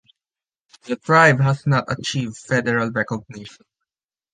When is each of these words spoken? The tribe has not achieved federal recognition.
The 0.85 0.95
tribe 0.95 1.41
has 1.41 1.67
not 1.67 1.85
achieved 1.91 2.35
federal 2.35 2.89
recognition. 2.89 3.67